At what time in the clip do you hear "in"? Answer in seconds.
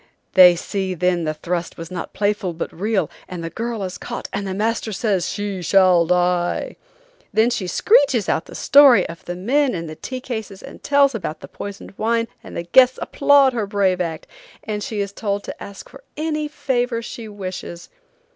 9.75-9.85